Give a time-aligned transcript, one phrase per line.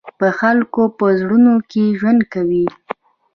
[0.19, 2.65] د خلقو پۀ زړونو کښې ژوند کوي،